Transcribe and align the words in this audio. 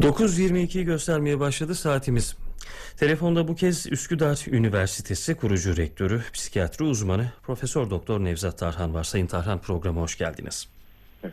9.22'yi 0.00 0.84
göstermeye 0.84 1.40
başladı 1.40 1.74
saatimiz. 1.74 2.36
Telefonda 2.96 3.48
bu 3.48 3.54
kez 3.54 3.86
Üsküdar 3.92 4.44
Üniversitesi 4.46 5.34
kurucu 5.34 5.76
rektörü, 5.76 6.22
psikiyatri 6.32 6.84
uzmanı 6.84 7.32
Profesör 7.42 7.90
Doktor 7.90 8.20
Nevzat 8.24 8.58
Tarhan 8.58 8.94
var. 8.94 9.04
Sayın 9.04 9.26
Tarhan 9.26 9.58
programa 9.58 10.00
hoş 10.00 10.18
geldiniz. 10.18 10.68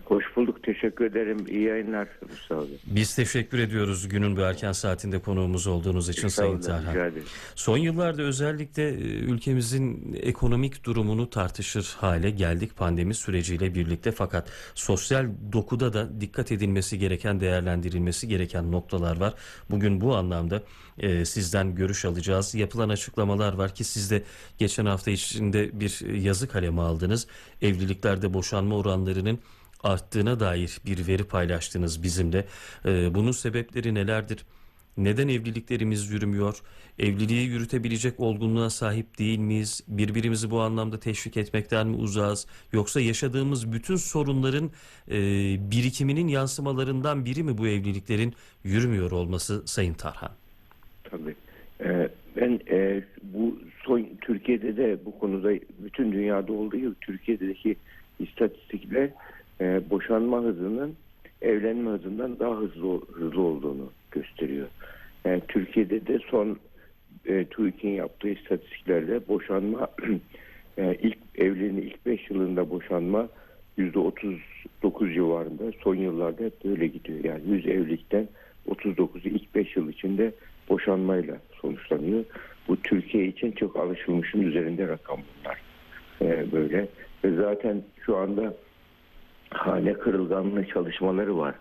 Hoş 0.05 0.16
bulduk. 0.47 0.63
Teşekkür 0.63 1.05
ederim. 1.05 1.37
İyi 1.49 1.63
yayınlar 1.63 2.07
Mustafa 2.29 2.61
Bey. 2.61 2.77
Biz 2.85 3.15
teşekkür 3.15 3.59
ediyoruz 3.59 4.09
günün 4.09 4.37
bu 4.37 4.41
erken 4.41 4.71
saatinde 4.71 5.19
konuğumuz 5.19 5.67
olduğunuz 5.67 6.09
için 6.09 6.27
Sayın 6.27 6.59
Tarhan. 6.59 7.11
Son 7.55 7.77
yıllarda 7.77 8.21
özellikle 8.21 8.89
e, 8.89 8.93
ülkemizin 9.03 10.13
ekonomik 10.21 10.83
durumunu 10.83 11.29
tartışır 11.29 11.95
hale 11.99 12.29
geldik 12.29 12.77
pandemi 12.77 13.13
süreciyle 13.13 13.75
birlikte 13.75 14.11
fakat 14.11 14.51
sosyal 14.75 15.27
dokuda 15.53 15.93
da 15.93 16.21
dikkat 16.21 16.51
edilmesi 16.51 16.99
gereken, 16.99 17.39
değerlendirilmesi 17.39 18.27
gereken 18.27 18.71
noktalar 18.71 19.19
var. 19.19 19.33
Bugün 19.69 20.01
bu 20.01 20.15
anlamda 20.15 20.63
e, 20.99 21.25
sizden 21.25 21.75
görüş 21.75 22.05
alacağız. 22.05 22.55
Yapılan 22.55 22.89
açıklamalar 22.89 23.53
var 23.53 23.75
ki 23.75 23.83
siz 23.83 24.11
de 24.11 24.23
geçen 24.57 24.85
hafta 24.85 25.11
içinde 25.11 25.79
bir 25.79 26.13
yazı 26.13 26.47
kalemi 26.47 26.81
aldınız. 26.81 27.27
Evliliklerde 27.61 28.33
boşanma 28.33 28.77
oranlarının 28.77 29.39
arttığına 29.83 30.39
dair 30.39 30.77
bir 30.85 31.07
veri 31.07 31.23
paylaştınız 31.23 32.03
bizimle. 32.03 32.45
E, 32.85 33.15
bunun 33.15 33.31
sebepleri 33.31 33.93
nelerdir? 33.93 34.45
Neden 34.97 35.27
evliliklerimiz 35.27 36.11
yürümüyor? 36.11 36.61
Evliliği 36.99 37.47
yürütebilecek 37.47 38.19
olgunluğa 38.19 38.69
sahip 38.69 39.17
değil 39.19 39.39
miyiz? 39.39 39.83
Birbirimizi 39.87 40.51
bu 40.51 40.61
anlamda 40.61 40.99
teşvik 40.99 41.37
etmekten 41.37 41.87
mi 41.87 41.95
uzağız? 41.95 42.47
Yoksa 42.73 43.01
yaşadığımız 43.01 43.71
bütün 43.73 43.95
sorunların 43.95 44.71
e, 45.11 45.17
birikiminin 45.71 46.27
yansımalarından 46.27 47.25
biri 47.25 47.43
mi 47.43 47.57
bu 47.57 47.67
evliliklerin 47.67 48.33
yürümüyor 48.63 49.11
olması 49.11 49.67
Sayın 49.67 49.93
Tarhan? 49.93 50.31
Tabii. 51.03 51.35
Ee, 51.81 52.09
ben 52.35 52.59
e, 52.69 53.03
bu 53.23 53.59
son 53.85 54.07
Türkiye'de 54.21 54.77
de 54.77 55.05
bu 55.05 55.19
konuda 55.19 55.51
bütün 55.79 56.11
dünyada 56.11 56.53
olduğu 56.53 56.77
gibi 56.77 56.93
Türkiye'deki 57.01 57.75
istatistikler 58.19 59.09
e, 59.61 59.89
boşanma 59.89 60.41
hızının 60.41 60.95
evlenme 61.41 61.89
hızından 61.89 62.39
daha 62.39 62.55
hızlı 62.55 63.01
hızlı 63.11 63.41
olduğunu 63.41 63.89
gösteriyor. 64.11 64.67
Yani 65.25 65.41
Türkiye'de 65.47 66.07
de 66.07 66.19
son 66.19 66.59
e, 67.25 67.45
TÜİK'in 67.45 67.89
yaptığı 67.89 68.29
istatistiklerde 68.29 69.27
boşanma 69.27 69.87
e, 70.77 70.95
ilk 71.01 71.17
evliliğin 71.35 71.77
ilk 71.77 72.05
5 72.05 72.29
yılında 72.29 72.69
boşanma 72.69 73.27
%39 73.77 75.13
civarında 75.13 75.63
son 75.83 75.95
yıllarda 75.95 76.43
hep 76.43 76.65
böyle 76.65 76.87
gidiyor. 76.87 77.23
Yani 77.23 77.41
100 77.47 77.65
evlilikten 77.65 78.27
39'u 78.69 79.29
ilk 79.29 79.55
5 79.55 79.75
yıl 79.75 79.89
içinde 79.89 80.31
boşanmayla 80.69 81.37
sonuçlanıyor. 81.61 82.23
Bu 82.67 82.77
Türkiye 82.81 83.27
için 83.27 83.51
çok 83.51 83.75
alışılmışın 83.75 84.41
üzerinde 84.41 84.87
rakam 84.87 85.19
bunlar. 85.39 85.61
E, 86.21 86.51
böyle 86.51 86.87
ve 87.23 87.35
zaten 87.35 87.83
şu 88.05 88.17
anda 88.17 88.53
hane 89.49 89.93
kırılganlığı 89.93 90.65
çalışmaları 90.65 91.37
var 91.37 91.55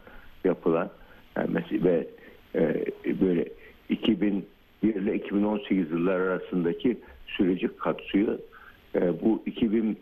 yapılan. 0.44 0.90
Yani 1.36 1.50
mesela 1.52 1.84
ve 1.84 2.06
e, 2.54 2.84
böyle 3.20 3.48
2001 3.88 4.44
ile 4.82 5.14
2018 5.14 5.90
yıllar 5.90 6.20
arasındaki 6.20 6.98
süreci 7.26 7.68
kapsıyor. 7.76 8.38
E, 8.94 9.20
bu 9.22 9.42
2001 9.46 9.96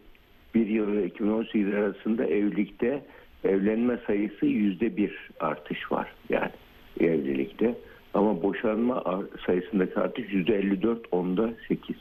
yılı 0.55 0.93
ile 0.93 1.07
2018 1.07 1.75
arasında 1.75 2.25
evlilikte 2.25 3.03
evlenme 3.45 3.99
sayısı 4.07 4.47
yüzde 4.47 4.97
bir 4.97 5.31
artış 5.41 5.93
var 5.93 6.13
yani 6.29 6.51
evlilikte. 7.01 7.75
Ama 8.15 8.43
boşanma 8.43 9.25
sayısındaki 9.47 10.01
artış 10.01 10.33
yüzde 10.33 10.59
54 10.59 11.01
onda 11.13 11.55
8 11.69 11.97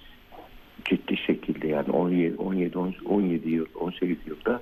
ciddi 0.85 1.17
şekilde 1.17 1.67
yani 1.67 1.91
17 1.91 2.35
17 2.37 2.77
17 3.05 3.49
yıl 3.49 3.65
18 3.75 4.17
yılda 4.27 4.61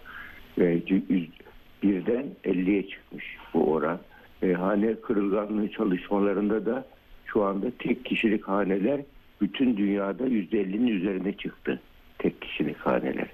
birden 1.84 2.26
50'ye 2.46 2.88
çıkmış 2.88 3.26
bu 3.54 3.72
oran. 3.72 4.00
E, 4.42 4.54
hane 4.54 4.96
kırılganlığı 4.96 5.72
çalışmalarında 5.72 6.66
da 6.66 6.86
şu 7.26 7.44
anda 7.44 7.68
tek 7.80 8.06
kişilik 8.06 8.48
haneler 8.48 9.02
bütün 9.42 9.78
dünyada 9.78 10.28
%50'nin 10.28 10.88
üzerine 10.88 11.34
çıktı. 11.34 11.82
Tek 12.20 12.42
kişilik 12.42 12.78
haneler. 12.78 13.28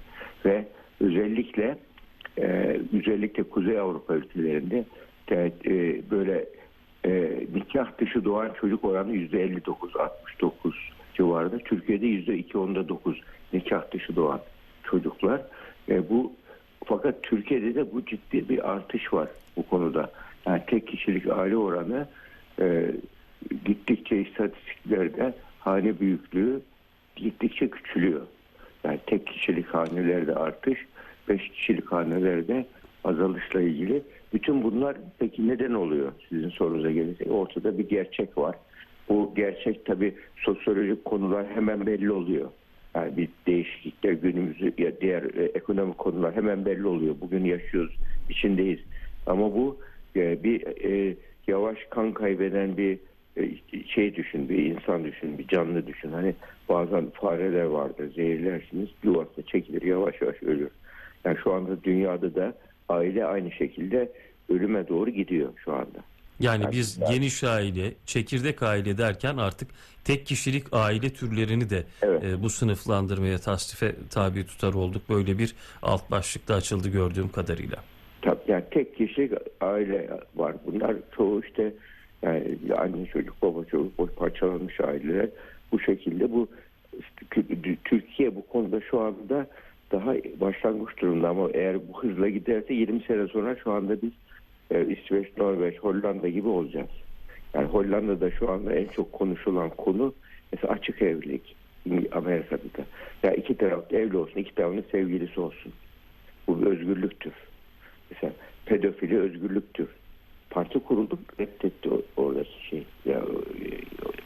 Ve 0.44 0.64
özellikle 1.00 1.78
e, 2.38 2.80
özellikle 2.92 3.42
Kuzey 3.42 3.78
Avrupa 3.78 4.14
ülkelerinde 4.14 4.84
de, 5.28 5.52
e, 5.66 6.02
böyle 6.10 6.44
e, 7.04 7.40
nikah 7.54 7.98
dışı 7.98 8.24
doğan 8.24 8.50
çocuk 8.60 8.84
oranı 8.84 9.12
%59, 9.12 9.98
69 9.98 10.74
civarında. 11.14 11.58
Türkiye'de 11.58 12.06
%2.9 12.06 13.16
nikah 13.52 13.92
dışı 13.92 14.16
doğan 14.16 14.40
çocuklar. 14.84 15.42
E, 15.88 16.08
bu 16.10 16.32
fakat 16.88 17.22
Türkiye'de 17.22 17.74
de 17.74 17.92
bu 17.92 18.04
ciddi 18.04 18.48
bir 18.48 18.70
artış 18.70 19.12
var 19.12 19.28
bu 19.56 19.62
konuda. 19.62 20.10
Yani 20.46 20.62
tek 20.66 20.88
kişilik 20.88 21.26
aile 21.30 21.56
oranı 21.56 22.06
e, 22.60 22.90
gittikçe 23.64 24.16
istatistiklerde 24.16 25.34
hane 25.58 26.00
büyüklüğü 26.00 26.60
gittikçe 27.16 27.70
küçülüyor. 27.70 28.20
Yani 28.84 28.98
tek 29.06 29.26
kişilik 29.26 29.66
hanelerde 29.66 30.34
artış, 30.34 30.86
beş 31.28 31.48
kişilik 31.48 31.92
hanelerde 31.92 32.66
azalışla 33.04 33.60
ilgili. 33.60 34.02
Bütün 34.32 34.62
bunlar 34.62 34.96
peki 35.18 35.48
neden 35.48 35.72
oluyor 35.72 36.12
sizin 36.28 36.48
sorunuza 36.48 36.90
gelince? 36.90 37.24
Ortada 37.24 37.78
bir 37.78 37.88
gerçek 37.88 38.38
var. 38.38 38.56
Bu 39.08 39.32
gerçek 39.36 39.86
tabii 39.86 40.14
sosyolojik 40.36 41.04
konular 41.04 41.46
hemen 41.54 41.86
belli 41.86 42.12
oluyor. 42.12 42.50
Yani 42.94 43.16
bir 43.16 43.28
değişiklikler 43.46 44.12
günümüzü 44.12 44.72
ya 44.78 45.00
diğer 45.00 45.22
e, 45.22 45.44
ekonomik 45.44 45.98
konular 45.98 46.36
hemen 46.36 46.64
belli 46.64 46.86
oluyor. 46.86 47.14
Bugün 47.20 47.44
yaşıyoruz, 47.44 47.96
içindeyiz. 48.28 48.80
Ama 49.26 49.54
bu 49.54 49.78
e, 50.16 50.42
bir 50.42 50.84
e, 50.84 51.16
yavaş 51.46 51.78
kan 51.90 52.12
kaybeden 52.12 52.76
bir 52.76 52.98
e, 53.36 53.50
şey 53.86 54.14
düşün, 54.14 54.48
bir 54.48 54.58
insan 54.66 55.04
düşün, 55.04 55.38
bir 55.38 55.48
canlı 55.48 55.86
düşün. 55.86 56.12
Hani 56.12 56.34
bazen 56.68 57.10
fareler 57.10 57.64
vardır, 57.64 58.12
zehirlersiniz, 58.14 58.88
yuvasına 59.02 59.44
çekilir, 59.44 59.82
yavaş 59.82 60.22
yavaş 60.22 60.42
ölür. 60.42 60.70
Yani 61.24 61.36
şu 61.44 61.52
anda 61.52 61.84
dünyada 61.84 62.34
da 62.34 62.54
aile 62.88 63.24
aynı 63.24 63.50
şekilde 63.52 64.12
ölüme 64.48 64.88
doğru 64.88 65.10
gidiyor 65.10 65.48
şu 65.64 65.72
anda. 65.72 65.98
Yani 66.40 66.64
biz 66.72 66.98
yani- 66.98 67.14
geniş 67.14 67.44
aile, 67.44 67.94
çekirdek 68.06 68.62
aile 68.62 68.98
derken 68.98 69.36
artık 69.36 69.68
tek 70.04 70.26
kişilik 70.26 70.64
aile 70.72 71.10
türlerini 71.10 71.70
de 71.70 71.84
Evet. 72.02 72.24
e, 72.24 72.42
bu 72.42 72.50
sınıflandırmaya, 72.50 73.38
tasnife 73.38 73.94
tabi 74.10 74.46
tutar 74.46 74.74
olduk. 74.74 75.02
Böyle 75.08 75.38
bir 75.38 75.54
alt 75.82 76.10
başlıkta 76.10 76.54
açıldı 76.54 76.88
gördüğüm 76.88 77.28
kadarıyla. 77.28 77.76
Tabii 78.22 78.40
yani 78.48 78.64
tek 78.70 78.96
kişilik 78.96 79.32
aile 79.60 80.10
var. 80.36 80.54
Bunlar 80.66 80.96
çoğu 81.16 81.42
işte 81.44 81.72
yani 82.22 82.58
anne 82.78 83.06
çocuk, 83.06 83.42
baba 83.42 83.64
çocuk, 83.64 83.98
boş 83.98 84.10
parçalanmış 84.10 84.80
aileler 84.80 85.28
bu 85.72 85.80
şekilde 85.80 86.32
bu 86.32 86.48
Türkiye 87.84 88.36
bu 88.36 88.46
konuda 88.46 88.80
şu 88.80 89.00
anda 89.00 89.46
daha 89.92 90.14
başlangıç 90.40 90.98
durumda 91.00 91.28
ama 91.28 91.48
eğer 91.54 91.76
bu 91.88 92.02
hızla 92.02 92.28
giderse 92.28 92.74
20 92.74 93.00
sene 93.00 93.26
sonra 93.26 93.56
şu 93.64 93.72
anda 93.72 94.02
biz 94.02 94.10
e, 94.70 94.86
İsveç, 94.86 95.36
Norveç, 95.36 95.78
Hollanda 95.78 96.28
gibi 96.28 96.48
olacağız. 96.48 96.90
Yani 97.54 97.66
Hollanda'da 97.66 98.30
şu 98.30 98.50
anda 98.50 98.74
en 98.74 98.86
çok 98.86 99.12
konuşulan 99.12 99.70
konu 99.70 100.14
mesela 100.52 100.72
açık 100.72 101.02
evlilik. 101.02 101.56
Amerika'da 102.12 102.62
da. 102.62 102.86
Ya 103.22 103.34
iki 103.34 103.56
tarafta 103.56 103.96
evli 103.96 104.16
olsun, 104.16 104.40
iki 104.40 104.54
tarafın 104.54 104.84
sevgilisi 104.92 105.40
olsun. 105.40 105.72
Bu 106.46 106.60
bir 106.60 106.66
özgürlüktür. 106.66 107.32
Mesela 108.10 108.32
pedofili 108.66 109.18
özgürlüktür. 109.18 109.88
Parti 110.50 110.78
kuruldu 110.78 111.18
reddetti 111.40 111.90
oradaki 112.16 112.66
şey 112.68 112.84
ya, 113.04 113.18
e, 113.18 113.68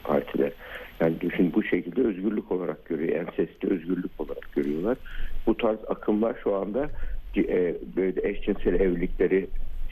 partiler. 0.05 0.53
Yani 1.01 1.21
düşün 1.21 1.53
bu 1.55 1.63
şekilde 1.63 2.01
özgürlük 2.01 2.53
olarak 2.53 2.85
görüyor. 2.85 3.17
Ensesti 3.17 3.67
özgürlük 3.69 4.11
olarak 4.19 4.53
görüyorlar. 4.53 4.97
Bu 5.47 5.57
tarz 5.57 5.79
akımlar 5.89 6.37
şu 6.45 6.55
anda 6.55 6.91
e, 7.37 7.75
böyle 7.97 8.29
eşcinsel 8.29 8.75
evlilikleri 8.75 9.47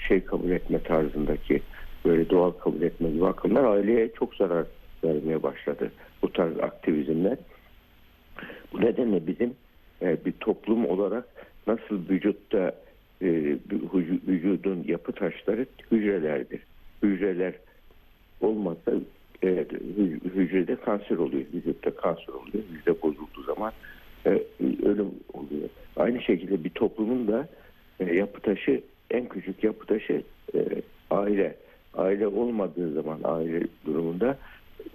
şey 0.09 0.25
kabul 0.25 0.51
etme 0.51 0.83
tarzındaki 0.83 1.63
böyle 2.07 2.31
doğal 2.31 2.51
kabul 2.51 2.83
etme 2.83 3.11
gibi 3.11 3.27
akımlar 3.27 3.65
aileye 3.65 4.13
çok 4.13 4.35
zarar 4.35 4.67
vermeye 5.05 5.43
başladı. 5.43 5.93
Bu 6.23 6.33
tarz 6.33 6.59
aktivizmler. 6.59 7.39
Bu 8.73 8.81
nedenle 8.81 9.27
bizim 9.27 9.55
e, 10.03 10.25
bir 10.25 10.33
toplum 10.33 10.87
olarak 10.87 11.25
nasıl 11.67 12.09
vücutta 12.09 12.75
e, 13.21 13.27
vücu- 13.27 14.27
vücudun 14.29 14.85
yapı 14.87 15.13
taşları 15.13 15.67
hücrelerdir. 15.93 16.61
Hücreler 17.03 17.55
olmazsa 18.41 18.93
e, 19.43 19.47
hü- 19.47 20.35
hücrede 20.35 20.77
kanser 20.77 21.17
oluyor. 21.17 21.45
Vücutta 21.55 21.95
kanser 21.95 22.33
oluyor. 22.33 22.65
Hücre 22.71 23.03
bozulduğu 23.03 23.43
zaman 23.43 23.73
e, 24.27 24.31
ölüm 24.61 25.11
oluyor. 25.33 25.69
Aynı 25.97 26.23
şekilde 26.23 26.65
bir 26.65 26.71
toplumun 26.71 27.29
da 27.29 27.49
e, 28.01 28.15
yapı 28.15 28.41
taşı 28.41 28.83
en 29.11 29.29
küçük 29.29 29.65
yapı 29.65 29.87
taşı 29.87 30.23
e, 30.55 30.59
aile. 31.11 31.57
aile 31.95 32.27
olmadığı 32.27 32.93
zaman 32.93 33.21
aile 33.25 33.63
durumunda 33.87 34.39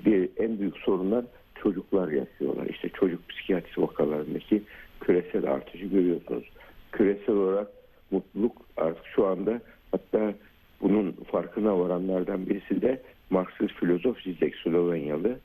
bir 0.06 0.30
en 0.38 0.60
büyük 0.60 0.78
sorunlar 0.78 1.26
çocuklar 1.56 2.08
yaşıyorlar. 2.08 2.66
İşte 2.66 2.90
çocuk 2.90 3.30
psikiyatri 3.30 3.82
vakalarındaki 3.82 4.64
küresel 5.02 5.52
artışı 5.52 5.86
görüyorsunuz. 5.86 6.44
Küresel 6.92 7.36
olarak 7.36 7.68
mutluluk 8.12 8.58
artık 8.78 9.06
şu 9.16 9.26
anda 9.26 9.62
hatta 9.92 10.34
bunun 10.82 11.12
farkına 11.12 11.80
varanlardan 11.80 12.50
birisi 12.50 12.82
de 12.82 13.02
Marksist 13.30 13.74
filozof 13.74 14.22
Zizek 14.22 14.56
Slovenyalı. 14.56 15.40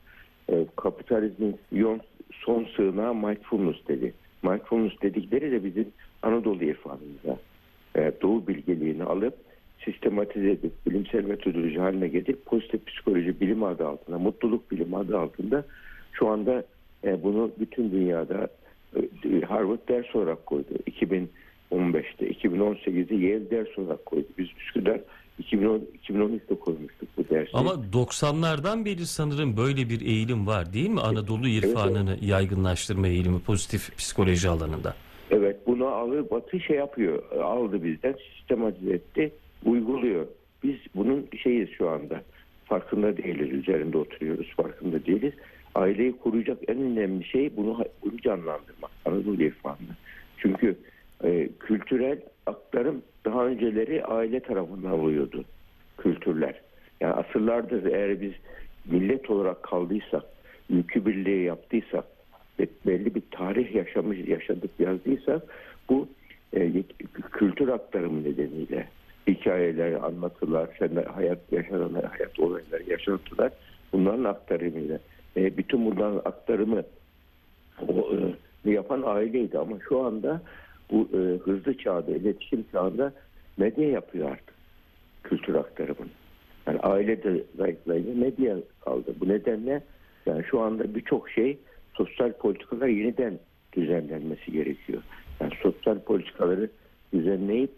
E, 0.49 0.65
kapitalizmin 0.75 1.57
yon, 1.71 2.01
son 2.31 2.67
sığınağı 2.75 3.15
mindfulness 3.15 3.87
dedi. 3.87 4.13
Mindfulness 4.43 5.01
dedikleri 5.01 5.51
de 5.51 5.63
bizim 5.63 5.87
Anadolu 6.21 6.63
irfanımıza 6.63 7.37
e, 7.95 8.11
doğu 8.21 8.47
bilgeliğini 8.47 9.03
alıp 9.03 9.33
sistematize 9.85 10.51
edip 10.51 10.71
bilimsel 10.87 11.23
metodoloji 11.23 11.79
haline 11.79 12.07
getirip 12.07 12.45
pozitif 12.45 12.85
psikoloji 12.85 13.41
bilim 13.41 13.63
adı 13.63 13.87
altında, 13.87 14.19
mutluluk 14.19 14.71
bilimi 14.71 14.97
adı 14.97 15.17
altında 15.17 15.65
şu 16.11 16.27
anda 16.27 16.63
e, 17.03 17.23
bunu 17.23 17.51
bütün 17.59 17.91
dünyada 17.91 18.47
e, 18.95 19.41
Harvard 19.41 19.89
ders 19.89 20.15
olarak 20.15 20.45
koydu. 20.45 20.67
2015'te, 21.71 22.31
2018'de 22.31 23.15
Yale 23.15 23.51
ders 23.51 23.77
olarak 23.77 24.05
koydu. 24.05 24.27
Biz 24.37 24.47
Üsküdar 24.59 25.01
2010, 25.39 25.81
2013'te 26.09 26.55
koymuştuk 26.55 27.09
bu 27.17 27.29
dersi. 27.29 27.51
Ama 27.53 27.71
90'lardan 27.93 28.85
beri 28.85 29.05
sanırım 29.05 29.57
böyle 29.57 29.89
bir 29.89 30.01
eğilim 30.01 30.47
var 30.47 30.73
değil 30.73 30.89
mi? 30.89 31.01
Anadolu 31.01 31.47
irfanını 31.47 32.17
yaygınlaştırma 32.21 33.07
eğilimi 33.07 33.39
pozitif 33.39 33.97
psikoloji 33.97 34.49
alanında. 34.49 34.95
Evet 35.31 35.57
bunu 35.67 35.87
alır 35.87 36.29
Batı 36.29 36.59
şey 36.59 36.77
yapıyor 36.77 37.31
aldı 37.41 37.83
bizden 37.83 38.15
sistematize 38.35 38.93
etti 38.93 39.31
uyguluyor. 39.65 40.27
Biz 40.63 40.75
bunun 40.95 41.27
şeyiz 41.43 41.69
şu 41.69 41.89
anda 41.89 42.21
farkında 42.65 43.17
değiliz 43.17 43.51
üzerinde 43.51 43.97
oturuyoruz 43.97 44.53
farkında 44.55 45.05
değiliz. 45.05 45.33
Aileyi 45.75 46.17
koruyacak 46.17 46.57
en 46.67 46.77
önemli 46.77 47.23
şey 47.23 47.57
bunu, 47.57 47.85
bunu 48.03 48.17
canlandırmak 48.17 48.91
Anadolu 49.05 49.43
irfanını. 49.43 49.95
Çünkü 50.37 50.77
e, 51.23 51.49
kültürel 51.59 52.21
aktarım 52.45 53.01
daha 53.25 53.45
önceleri 53.45 54.05
aile 54.05 54.39
tarafından 54.39 54.91
oluyordu 54.91 55.43
kültürler. 55.97 56.61
Yani 57.01 57.13
asırlardır 57.13 57.85
eğer 57.85 58.21
biz 58.21 58.33
millet 58.85 59.29
olarak 59.29 59.63
kaldıysak, 59.63 60.23
ülkü 60.69 61.05
birliği 61.05 61.43
yaptıysak 61.43 62.05
ve 62.61 62.67
belli 62.85 63.15
bir 63.15 63.23
tarih 63.31 63.75
yaşamış, 63.75 64.19
yaşadık 64.27 64.71
yazdıysak 64.79 65.41
bu 65.89 66.07
e, 66.53 66.83
kültür 67.31 67.67
aktarımı 67.67 68.23
nedeniyle 68.23 68.87
hikayeler, 69.27 69.93
anlatılar, 69.93 70.69
hayat 71.15 71.39
yaşanan 71.51 71.93
hayat 71.93 72.39
olayları, 72.39 72.83
yaşantılar 72.87 73.51
bunların 73.93 74.23
aktarımıyla. 74.23 74.99
E, 75.37 75.57
bütün 75.57 75.85
bunların 75.85 76.21
aktarımı 76.25 76.83
o, 77.87 78.09
e, 78.65 78.71
yapan 78.71 79.03
aileydi 79.05 79.57
ama 79.57 79.77
şu 79.89 79.99
anda 79.99 80.41
bu 80.91 81.09
e, 81.13 81.17
hızlı 81.17 81.77
çağda, 81.77 82.11
iletişim 82.11 82.65
çağında 82.71 83.13
medya 83.57 83.89
yapıyor 83.89 84.31
artık 84.31 84.55
kültür 85.23 85.55
aktarımını. 85.55 86.11
Yani 86.67 86.79
aile 86.79 87.23
de 87.23 87.43
zayıflayınca 87.57 88.13
medya 88.15 88.57
kaldı. 88.81 89.15
Bu 89.19 89.29
nedenle 89.29 89.83
yani 90.25 90.43
şu 90.43 90.59
anda 90.59 90.95
birçok 90.95 91.29
şey 91.29 91.57
sosyal 91.93 92.33
politikalar 92.33 92.87
yeniden 92.87 93.39
düzenlenmesi 93.73 94.51
gerekiyor. 94.51 95.01
Yani 95.39 95.53
sosyal 95.63 95.99
politikaları 95.99 96.69
düzenleyip 97.13 97.71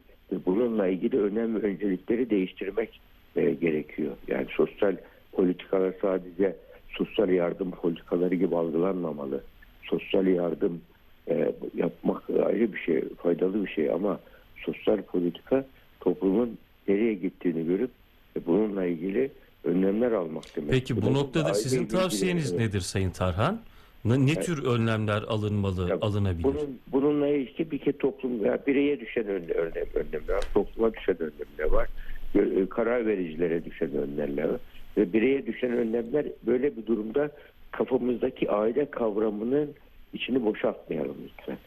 bununla 0.46 0.88
ilgili 0.88 1.22
önem 1.22 1.56
ve 1.56 1.68
öncelikleri 1.68 2.30
değiştirmek 2.30 3.02
e, 3.36 3.52
gerekiyor. 3.52 4.12
Yani 4.28 4.48
sosyal 4.58 4.96
politikalar 5.32 5.94
sadece 6.02 6.56
sosyal 6.90 7.30
yardım 7.30 7.72
politikaları 7.72 8.36
gibi 8.36 8.56
algılanmamalı. 8.56 9.44
Sosyal 9.84 10.28
yardım 10.28 10.82
e, 11.30 11.52
yapmak 11.76 12.30
ayrı 12.30 12.74
bir 12.74 12.80
şey, 12.80 13.02
faydalı 13.24 13.66
bir 13.66 13.72
şey 13.72 13.92
ama 13.92 14.20
sosyal 14.66 15.02
politika 15.02 15.66
toplumun 16.00 16.58
nereye 16.88 17.14
gittiğini 17.14 17.66
görüp 17.66 17.92
e, 18.38 18.46
bununla 18.46 18.86
ilgili 18.86 19.32
önlemler 19.64 20.12
almak 20.12 20.44
demek. 20.56 20.72
Peki 20.72 20.98
bu, 20.98 21.02
bu 21.02 21.14
noktada 21.14 21.54
sizin 21.54 21.86
tavsiyeniz 21.86 22.52
ilgili, 22.52 22.68
nedir 22.68 22.82
Sayın 22.82 23.10
Tarhan? 23.10 23.62
Ne, 24.06 24.26
ne 24.26 24.34
tür 24.34 24.66
önlemler 24.66 25.22
alınmalı, 25.22 25.90
ya, 25.90 25.98
alınabilir? 26.02 26.44
Bunun, 26.44 26.80
bununla 26.88 27.28
ilgili 27.28 27.72
bir 27.72 27.78
kez 27.78 27.98
toplum 27.98 28.44
veya 28.44 28.60
bireye 28.68 29.00
düşen 29.00 29.28
önlem, 29.28 29.58
önlem, 29.58 29.86
önlemler 29.94 30.34
var, 30.34 30.44
topluma 30.54 30.94
düşen 30.94 31.18
önlemler 31.20 31.72
var, 31.72 31.88
e, 32.36 32.70
karar 32.70 33.06
vericilere 33.06 33.66
düşen 33.66 33.92
önlemler 33.92 34.44
var. 34.44 34.60
Ve 34.98 35.14
bireye 35.14 35.46
düşen 35.46 35.72
önlemler 35.72 36.26
böyle 36.48 36.78
bir 36.78 36.86
durumda 36.86 37.32
kafamızdaki 37.72 38.52
aile 38.52 38.92
kavramının 38.92 39.70
içini 40.14 40.46
boşaltmayalım 40.46 41.18
lütfen. 41.24 41.58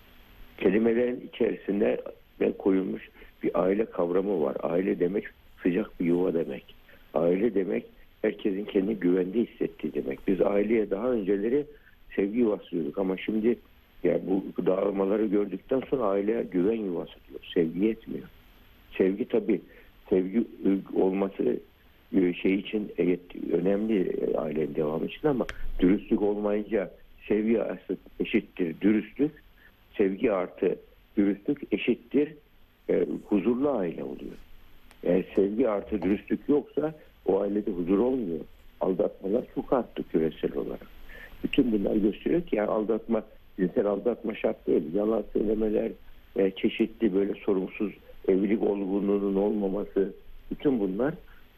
Kelimelerin 0.58 1.30
içerisinde 1.32 2.02
koyulmuş 2.58 3.08
bir 3.42 3.62
aile 3.62 3.84
kavramı 3.84 4.42
var. 4.42 4.56
Aile 4.62 5.00
demek 5.00 5.24
sıcak 5.62 6.00
bir 6.00 6.04
yuva 6.04 6.34
demek. 6.34 6.74
Aile 7.14 7.54
demek 7.54 7.84
herkesin 8.22 8.64
kendi 8.64 8.94
güvende 8.94 9.44
hissettiği 9.44 9.94
demek. 9.94 10.18
Biz 10.28 10.40
aileye 10.40 10.90
daha 10.90 11.10
önceleri 11.10 11.66
sevgi 12.16 12.38
yuvası 12.38 12.70
diyorduk 12.70 12.98
ama 12.98 13.16
şimdi 13.16 13.58
yani 14.04 14.20
bu 14.26 14.66
dağılmaları 14.66 15.26
gördükten 15.26 15.82
sonra 15.90 16.02
aileye 16.02 16.42
güven 16.42 16.80
yuvası 16.80 17.14
diyor. 17.28 17.40
Sevgi 17.54 17.84
yetmiyor. 17.84 18.28
Sevgi 18.98 19.28
tabii 19.28 19.60
sevgi 20.10 20.44
olması 20.94 21.60
e, 22.16 22.34
şey 22.34 22.54
için 22.54 22.92
evet, 22.98 23.20
önemli 23.52 24.26
ailenin 24.36 24.74
devamı 24.74 25.06
için 25.06 25.28
ama 25.28 25.46
dürüstlük 25.80 26.22
olmayınca 26.22 26.90
sevgi 27.28 27.60
eşittir 28.20 28.80
dürüstlük. 28.80 29.32
Sevgi 29.96 30.32
artı 30.32 30.78
dürüstlük 31.16 31.72
eşittir 31.72 32.34
e, 32.90 33.06
huzurlu 33.24 33.70
aile 33.70 34.04
oluyor. 34.04 34.36
Eğer 35.02 35.24
sevgi 35.34 35.68
artı 35.68 36.02
dürüstlük 36.02 36.48
yoksa 36.48 36.94
o 37.26 37.40
ailede 37.40 37.70
huzur 37.70 37.98
olmuyor. 37.98 38.40
Aldatmalar 38.80 39.44
çok 39.54 39.72
arttı 39.72 40.02
küresel 40.12 40.56
olarak. 40.56 40.95
Bütün 41.46 41.72
bunlar 41.72 41.96
gösteriyor 41.96 42.42
ki 42.42 42.56
yani 42.56 42.68
aldatma, 42.68 43.22
cinsel 43.56 43.86
aldatma 43.86 44.34
şart 44.34 44.66
değil. 44.66 44.94
Yalan 44.94 45.24
söylemeler, 45.32 45.90
e, 46.36 46.50
çeşitli 46.50 47.14
böyle 47.14 47.34
sorumsuz 47.34 47.92
evlilik 48.28 48.62
olgunluğunun 48.62 49.34
olmaması, 49.34 50.12
bütün 50.50 50.80
bunlar 50.80 51.14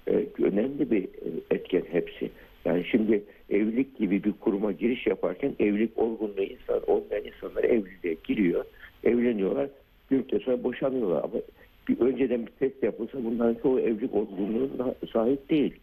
e, 0.08 0.26
önemli 0.42 0.90
bir 0.90 1.04
e, 1.04 1.28
etken 1.50 1.82
hepsi. 1.90 2.30
Yani 2.64 2.84
şimdi 2.84 3.22
evlilik 3.50 3.98
gibi 3.98 4.24
bir 4.24 4.32
kuruma 4.32 4.72
giriş 4.72 5.06
yaparken 5.06 5.54
evlilik 5.58 5.98
olgunluğu 5.98 6.42
insan 6.42 6.90
olmayan 6.90 7.24
insanlar 7.24 7.64
evliliğe 7.64 8.16
giriyor, 8.24 8.64
evleniyorlar, 9.04 9.68
bir 10.10 10.16
müddet 10.16 10.42
sonra 10.42 10.64
boşanıyorlar. 10.64 11.24
Ama 11.24 11.40
bir 11.88 12.00
önceden 12.00 12.46
bir 12.46 12.52
test 12.52 12.82
yapılsa 12.82 13.24
bunların 13.24 13.62
çoğu 13.62 13.80
evlilik 13.80 14.14
olgunluğuna 14.14 14.94
sahip 15.12 15.50
değil. 15.50 15.74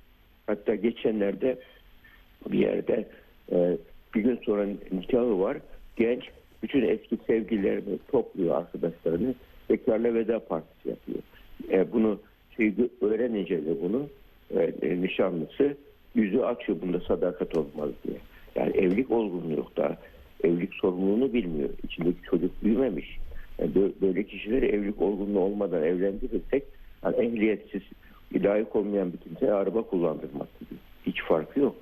Hatta 0.48 0.76
geçenlerde 0.76 1.58
bir 2.52 2.60
yerde 2.60 3.08
e, 3.52 3.78
bir 4.16 4.22
gün 4.22 4.40
sonra 4.46 4.66
nikahı 4.92 5.40
var. 5.40 5.58
Genç 5.96 6.24
bütün 6.64 6.82
eski 6.82 7.18
sevgililerini 7.28 8.00
topluyor 8.12 8.58
arkadaşlarını. 8.58 9.36
Bekarla 9.70 10.14
veda 10.14 10.40
partisi 10.40 10.90
yapıyor. 10.90 11.20
E, 11.72 11.92
bunu 11.92 12.20
şey, 12.58 12.74
öğrenince 13.02 13.66
de 13.66 13.82
bunu 13.82 14.08
e, 14.50 14.74
e, 14.82 15.02
nişanlısı 15.02 15.78
yüzü 16.16 16.40
açıyor 16.40 16.82
bunda 16.82 17.00
sadakat 17.00 17.58
olmaz 17.58 17.90
diye. 18.08 18.18
Yani 18.56 18.78
evlilik 18.78 19.12
olgunluğu 19.12 19.56
yok 19.56 19.78
da 19.78 19.98
evlilik 20.44 20.74
sorumluluğunu 20.74 21.34
bilmiyor. 21.34 21.70
İçindeki 21.84 22.22
çocuk 22.22 22.64
büyümemiş. 22.64 23.18
Yani 23.60 23.72
böyle 24.02 24.24
kişileri 24.24 24.66
evlilik 24.66 25.02
olgunluğu 25.02 25.40
olmadan 25.40 25.84
evlendirirsek 25.84 26.64
yani 27.04 27.16
ehliyetsiz, 27.16 27.82
layık 28.34 28.76
olmayan 28.76 29.14
bir 29.14 29.18
kimseye 29.18 29.54
araba 29.54 29.82
kullandırmak 29.82 30.60
gibi. 30.60 30.80
Hiç 31.06 31.24
farkı 31.24 31.60
yok. 31.60 31.76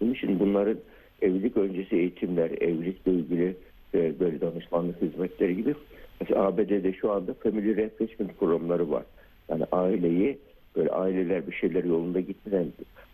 Bunun 0.00 0.12
için 0.14 0.40
bunların 0.40 0.78
evlilik 1.22 1.56
öncesi 1.56 1.96
eğitimler, 1.96 2.50
evlilikle 2.50 3.12
ilgili 3.12 3.56
e, 3.94 4.20
böyle 4.20 4.40
danışmanlık 4.40 5.02
hizmetleri 5.02 5.56
gibi. 5.56 5.74
Mesela 6.20 6.42
ABD'de 6.42 6.92
şu 6.92 7.12
anda 7.12 7.34
family 7.34 7.76
refreshment 7.76 8.38
programları 8.38 8.90
var. 8.90 9.04
Yani 9.48 9.64
aileyi 9.72 10.38
böyle 10.76 10.90
aileler 10.90 11.46
bir 11.46 11.52
şeyler 11.52 11.84
yolunda 11.84 12.20
gitmeden, 12.20 12.66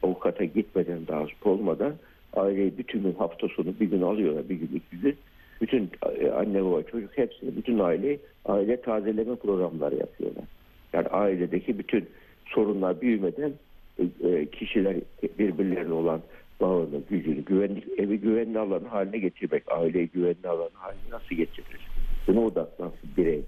avukata 0.03 0.45
gitmeden, 0.45 1.07
daha 1.09 1.27
olmadan 1.45 1.95
aileyi 2.37 2.79
bütün 2.79 3.03
gün 3.03 3.13
hafta 3.13 3.49
sonu 3.49 3.75
bir 3.81 3.91
gün 3.91 4.03
alıyorlar, 4.03 4.49
bir 4.49 4.55
gün 4.55 4.71
iki 4.75 5.03
gün. 5.03 5.17
Bütün 5.61 5.91
e, 6.21 6.31
anne 6.31 6.65
baba 6.65 6.83
çocuk 6.83 7.19
hepsini, 7.19 7.57
bütün 7.57 7.79
aile 7.79 8.19
aile 8.45 8.81
tazeleme 8.81 9.37
programları 9.37 9.95
yapıyorlar. 9.95 10.45
Yani 10.93 11.09
ailedeki 11.09 11.79
bütün 11.79 12.07
sorunlar 12.47 13.01
büyümeden 13.01 13.53
e, 13.99 14.29
e, 14.29 14.47
kişiler 14.47 14.97
birbirlerine 15.39 15.93
olan 15.93 16.21
bağını, 16.61 17.01
gücünü, 17.11 17.45
güvenlik, 17.45 17.85
evi 17.99 18.21
güvenli 18.21 18.59
alan 18.59 18.85
haline 18.85 19.19
getirmek, 19.19 19.73
aileyi 19.73 20.09
güvenli 20.09 20.49
alan 20.49 20.71
haline 20.75 21.11
nasıl 21.11 21.35
getirir? 21.35 21.89
Buna 22.27 22.41
odaklansın 22.41 23.11
birey. 23.17 23.43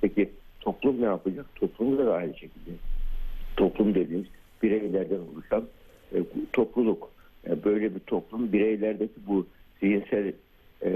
Peki 0.00 0.30
toplum 0.60 1.00
ne 1.00 1.04
yapacak? 1.04 1.46
Toplum 1.54 1.98
da 1.98 2.14
aynı 2.14 2.34
şekilde. 2.34 2.70
Toplum 3.56 3.94
dediğimiz 3.94 4.26
bir 4.62 4.70
bireylerden 4.70 5.18
oluşan 5.32 5.64
e, 6.14 6.18
topluluk. 6.52 7.10
Yani 7.46 7.64
böyle 7.64 7.94
bir 7.94 8.00
toplum 8.00 8.52
bireylerdeki 8.52 9.26
bu 9.26 9.46
zihinsel 9.80 10.32
e, 10.82 10.90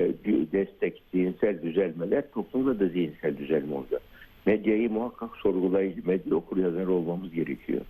destek, 0.52 1.02
zihinsel 1.14 1.62
düzelmeler 1.62 2.30
toplumda 2.30 2.80
da 2.80 2.88
zihinsel 2.88 3.38
düzelme 3.38 3.74
olacak. 3.74 4.02
Medyayı 4.46 4.90
muhakkak 4.90 5.36
sorgulayıcı, 5.36 6.02
medya 6.06 6.34
okur 6.34 6.56
yazar 6.56 6.86
olmamız 6.86 7.32
gerekiyor. 7.32 7.80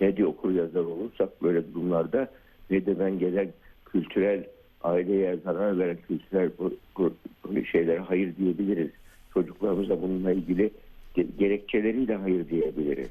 Medya 0.00 0.26
okur 0.26 0.54
yazar 0.54 0.80
olursak 0.80 1.42
böyle 1.42 1.74
durumlarda 1.74 2.30
medyadan 2.70 3.18
gelen 3.18 3.48
kültürel 3.84 4.44
aileye 4.82 5.36
zarar 5.36 5.78
veren 5.78 5.98
kültürel 6.08 6.50
şeylere 7.72 7.98
hayır 7.98 8.36
diyebiliriz. 8.36 8.90
Çocuklarımıza 9.34 10.02
bununla 10.02 10.32
ilgili 10.32 10.70
gerekçeleriyle 11.38 12.14
hayır 12.14 12.48
diyebiliriz. 12.48 13.08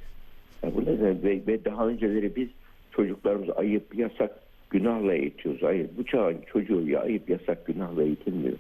Yani 0.64 0.76
bu 0.76 0.82
nedenle 0.82 1.24
ve, 1.24 1.42
ve 1.48 1.66
daha 1.66 1.88
önceleri 1.88 2.36
biz 2.36 2.48
çocuklarımızı 2.92 3.54
ayıp, 3.54 3.96
yasak, 3.96 4.40
günahla 4.70 5.14
eğitiyoruz. 5.14 5.64
Hayır 5.64 5.90
bu 5.98 6.06
çağın 6.06 6.38
çocuğu 6.48 6.90
ya 6.90 7.02
ayıp, 7.02 7.30
yasak, 7.30 7.66
günahla 7.66 8.04
eğitilmiyor. 8.04 8.58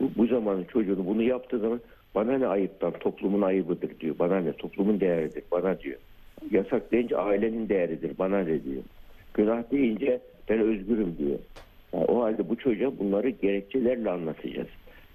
Bu, 0.00 0.10
bu 0.16 0.26
zamanın 0.26 0.64
çocuğunu 0.64 1.06
bunu 1.06 1.22
yaptığı 1.22 1.58
zaman 1.58 1.80
bana 2.14 2.38
ne 2.38 2.46
ayıptan 2.46 2.92
toplumun 2.92 3.42
ayıbıdır 3.42 4.00
diyor. 4.00 4.18
Bana 4.18 4.40
ne 4.40 4.52
toplumun 4.52 5.00
değeridir 5.00 5.42
bana 5.52 5.80
diyor. 5.80 5.98
Yasak 6.50 6.92
deyince 6.92 7.16
ailenin 7.16 7.68
değeridir 7.68 8.18
bana 8.18 8.38
ne 8.38 8.64
diyor. 8.64 8.82
Günah 9.34 9.70
deyince 9.70 10.20
ben 10.48 10.58
özgürüm 10.58 11.18
diyor. 11.18 11.38
Yani 11.92 12.04
o 12.04 12.22
halde 12.22 12.48
bu 12.48 12.56
çocuğa 12.56 12.98
bunları 12.98 13.28
gerekçelerle 13.28 14.10
anlatacağız. 14.10 14.68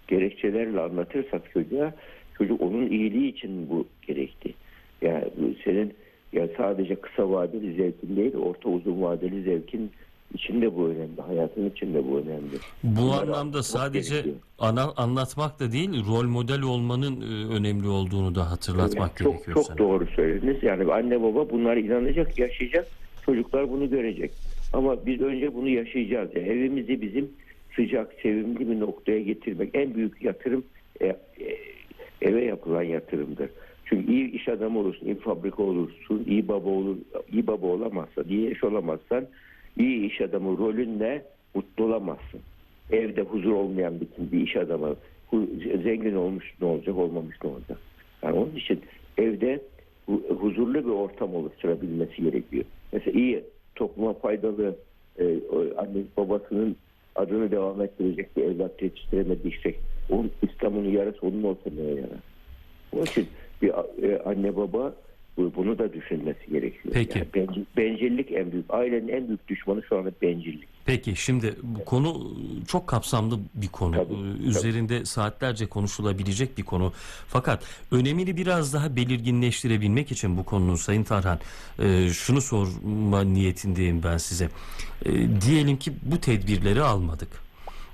Gerekçelerle 0.07 0.79
anlatırsak 0.79 1.51
çocuğa 1.53 1.93
çocuk 2.37 2.61
onun 2.61 2.87
iyiliği 2.87 3.29
için 3.33 3.69
bu 3.69 3.87
gerekti. 4.07 4.53
Yani 5.01 5.25
senin 5.63 5.93
ya 6.33 6.47
sadece 6.57 6.95
kısa 6.95 7.31
vadeli 7.31 7.73
zevkin 7.75 8.15
değil, 8.15 8.35
orta 8.35 8.69
uzun 8.69 9.01
vadeli 9.01 9.43
zevkin 9.43 9.91
içinde 10.33 10.75
bu 10.75 10.87
önemli. 10.87 11.21
Hayatın 11.27 11.69
içinde 11.69 12.07
bu 12.07 12.17
önemli. 12.17 12.55
Bu 12.83 13.01
Bunları 13.01 13.21
anlamda 13.21 13.63
sadece 13.63 14.13
gerekiyor. 14.15 14.35
ana, 14.59 14.91
anlatmak 14.97 15.59
da 15.59 15.71
değil, 15.71 15.89
rol 16.07 16.23
model 16.27 16.61
olmanın 16.61 17.21
e, 17.21 17.53
önemli 17.53 17.87
olduğunu 17.87 18.35
da 18.35 18.51
hatırlatmak 18.51 19.17
çok, 19.17 19.33
gerekiyor 19.33 19.55
Çok 19.55 19.65
sana. 19.65 19.77
doğru 19.77 20.07
söylediniz. 20.15 20.63
Yani 20.63 20.93
anne 20.93 21.21
baba 21.21 21.49
bunlar 21.49 21.77
inanacak, 21.77 22.39
yaşayacak. 22.39 22.87
Çocuklar 23.25 23.71
bunu 23.71 23.89
görecek. 23.89 24.31
Ama 24.73 25.05
biz 25.05 25.21
önce 25.21 25.53
bunu 25.53 25.69
yaşayacağız. 25.69 26.29
Yani 26.35 26.47
evimizi 26.47 27.01
bizim 27.01 27.29
sıcak, 27.75 28.13
sevimli 28.21 28.69
bir 28.69 28.79
noktaya 28.79 29.21
getirmek 29.21 29.69
en 29.73 29.95
büyük 29.95 30.21
yatırım 30.21 30.63
e, 31.01 31.05
e, 31.05 31.17
eve 32.21 32.45
yapılan 32.45 32.83
yatırımdır. 32.83 33.49
Çünkü 33.85 34.11
iyi 34.11 34.31
iş 34.31 34.47
adamı 34.47 34.79
olursun, 34.79 35.05
iyi 35.05 35.15
fabrika 35.15 35.63
olursun, 35.63 36.23
iyi 36.27 36.47
baba 36.47 36.69
olur, 36.69 36.97
iyi 37.31 37.47
baba 37.47 37.67
olamazsan, 37.67 38.25
iyi 38.29 38.51
eş 38.51 38.63
olamazsan, 38.63 39.27
iyi 39.77 40.11
iş 40.11 40.21
adamı 40.21 40.57
rolünle 40.57 41.25
mutlu 41.55 41.83
olamazsın. 41.85 42.39
Evde 42.91 43.21
huzur 43.21 43.51
olmayan 43.51 43.93
bir, 44.01 44.31
bir 44.31 44.47
iş 44.47 44.55
adamı 44.55 44.95
zengin 45.83 46.15
olmuş 46.15 46.53
ne 46.61 46.67
olacak, 46.67 46.97
olmamış 46.97 47.35
ne 47.43 47.49
olacak? 47.49 47.77
Yani 48.23 48.37
onun 48.37 48.55
için 48.55 48.81
evde 49.17 49.61
huzurlu 50.39 50.73
bir 50.85 50.89
ortam 50.89 51.35
oluşturabilmesi 51.35 52.23
gerekiyor. 52.23 52.63
Mesela 52.93 53.19
iyi 53.19 53.43
topluma 53.75 54.13
faydalı 54.13 54.75
e, 55.19 55.23
anne 55.77 56.01
babasının 56.17 56.75
adını 57.15 57.51
devam 57.51 57.81
ettirecek 57.81 58.37
bir 58.37 58.43
evlat 58.43 58.81
yetiştiremediysek 58.81 59.75
onun 60.09 60.31
İslam'ın 60.41 60.89
yarısı 60.91 61.17
onun 61.27 61.43
neye 61.77 61.95
yarar? 61.95 62.19
Onun 62.93 63.05
için 63.05 63.27
bir 63.61 63.69
e, 64.03 64.19
anne 64.25 64.55
baba 64.55 64.95
bu- 65.37 65.51
bunu 65.55 65.77
da 65.79 65.93
düşünmesi 65.93 66.51
gerekiyor. 66.51 66.93
Peki. 66.93 67.19
Yani 67.19 67.27
bencil- 67.33 67.65
bencillik 67.77 68.31
en 68.31 68.51
büyük, 68.51 68.65
ailenin 68.73 69.07
en 69.07 69.27
büyük 69.27 69.47
düşmanı 69.47 69.83
şu 69.83 69.97
anda 69.97 70.11
bencillik. 70.21 70.69
Peki 70.89 71.15
şimdi 71.15 71.55
bu 71.63 71.85
konu 71.85 72.31
çok 72.67 72.87
kapsamlı 72.87 73.39
bir 73.53 73.67
konu. 73.67 73.95
Tabii, 73.95 74.13
Ee, 74.13 74.47
Üzerinde 74.47 75.05
saatlerce 75.05 75.65
konuşulabilecek 75.65 76.57
bir 76.57 76.63
konu. 76.63 76.93
Fakat 77.27 77.63
önemini 77.91 78.37
biraz 78.37 78.73
daha 78.73 78.95
belirginleştirebilmek 78.95 80.11
için 80.11 80.37
bu 80.37 80.45
konunun 80.45 80.75
Sayın 80.75 81.03
Tarhan 81.03 81.39
e, 81.79 82.09
şunu 82.09 82.41
sorma 82.41 83.21
niyetindeyim 83.21 84.03
ben 84.03 84.17
size. 84.17 84.49
E, 85.05 85.41
Diyelim 85.41 85.77
ki 85.77 85.93
bu 86.01 86.17
tedbirleri 86.21 86.83
almadık. 86.83 87.48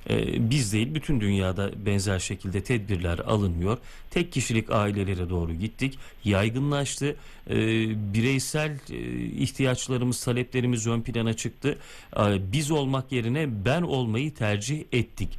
E, 0.09 0.50
Biz 0.50 0.74
değil 0.74 0.95
bütün 0.95 1.21
dünyada 1.21 1.85
benzer 1.85 2.19
şekilde 2.19 2.63
tedbirler 2.63 3.19
alınmıyor. 3.19 3.77
Tek 4.12 4.31
kişilik 4.31 4.71
ailelere 4.71 5.29
doğru 5.29 5.53
gittik. 5.53 6.00
Yaygınlaştı. 6.24 7.15
E, 7.50 7.55
bireysel 8.13 8.71
e, 8.91 8.97
ihtiyaçlarımız, 9.25 10.24
taleplerimiz 10.25 10.88
ön 10.88 11.01
plana 11.01 11.33
çıktı. 11.33 11.77
E, 12.17 12.51
biz 12.51 12.71
olmak 12.71 13.12
yerine 13.12 13.65
ben 13.65 13.81
olmayı 13.81 14.33
tercih 14.33 14.83
ettik. 14.91 15.29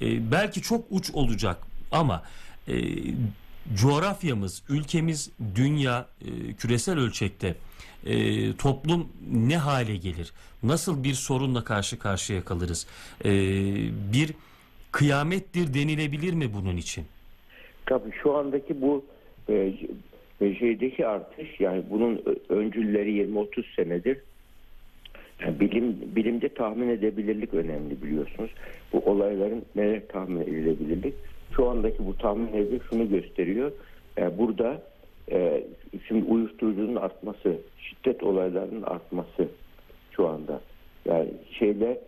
Belki 0.00 0.62
çok 0.62 0.84
uç 0.90 1.10
olacak 1.10 1.58
ama 1.92 2.22
e, 2.68 2.74
coğrafyamız, 3.74 4.62
ülkemiz, 4.68 5.30
dünya 5.54 6.06
e, 6.20 6.52
küresel 6.52 6.98
ölçekte 6.98 7.54
e, 8.06 8.52
toplum 8.56 9.08
ne 9.32 9.56
hale 9.56 9.96
gelir? 9.96 10.32
Nasıl 10.62 11.04
bir 11.04 11.14
sorunla 11.14 11.64
karşı 11.64 11.98
karşıya 11.98 12.44
kalırız? 12.44 12.86
E, 13.24 13.30
bir 14.12 14.34
kıyamettir 14.92 15.74
denilebilir 15.74 16.32
mi 16.32 16.54
bunun 16.54 16.76
için? 16.76 17.04
Tabii 17.86 18.10
şu 18.22 18.36
andaki 18.36 18.80
bu 18.80 19.04
e, 19.48 19.72
e, 20.40 20.54
şeydeki 20.54 21.06
artış 21.06 21.60
yani 21.60 21.82
bunun 21.90 22.22
öncülleri 22.48 23.10
20-30 23.10 23.74
senedir 23.76 24.18
yani 25.40 25.60
bilim 25.60 25.96
bilimde 26.16 26.48
tahmin 26.48 26.88
edebilirlik 26.88 27.54
önemli 27.54 28.02
biliyorsunuz. 28.02 28.50
Bu 28.92 28.98
olayların 28.98 29.64
neler 29.76 30.08
tahmin 30.08 30.40
edilebilirlik. 30.40 31.14
Şu 31.56 31.68
andaki 31.68 32.06
bu 32.06 32.16
tahmin 32.16 32.48
edilebilirlik 32.48 32.82
şunu 32.90 33.08
gösteriyor. 33.08 33.72
Yani 34.16 34.38
burada 34.38 34.82
e, 35.30 35.64
şimdi 36.08 36.24
uyuşturucunun 36.24 36.96
artması, 36.96 37.56
şiddet 37.78 38.22
olaylarının 38.22 38.82
artması 38.82 39.48
şu 40.16 40.28
anda. 40.28 40.60
Yani 41.04 41.28
şeyle 41.58 42.00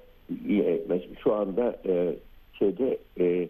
e, 0.49 1.01
şu 1.23 1.35
anda 1.35 1.79
e, 1.87 2.15
şeyde 2.59 2.99
e, 3.21 3.49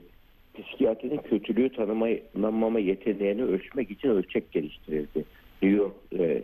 psikiyatrinin 0.54 1.18
kötülüğü 1.18 1.72
tanımama 1.72 2.78
yeteneğini 2.78 3.44
ölçmek 3.44 3.90
için 3.90 4.08
ölçek 4.08 4.52
geliştirildi. 4.52 5.24
New 5.62 5.78
York 5.78 5.94
e, 6.18 6.42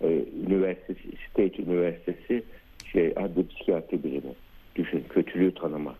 e, 0.00 0.24
Üniversitesi, 0.46 1.08
State 1.30 1.62
Üniversitesi 1.62 2.42
şey 2.92 3.06
adli 3.06 3.48
psikiyatri 3.48 4.04
birimi. 4.04 4.34
Düşün 4.76 5.04
kötülüğü 5.08 5.54
tanıma. 5.54 5.94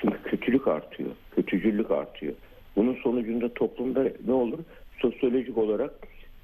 Çünkü 0.00 0.22
kötülük 0.22 0.68
artıyor. 0.68 1.10
Kötücüllük 1.30 1.90
artıyor. 1.90 2.34
Bunun 2.76 2.94
sonucunda 2.94 3.54
toplumda 3.54 4.12
ne 4.26 4.32
olur? 4.32 4.58
Sosyolojik 4.98 5.58
olarak 5.58 5.94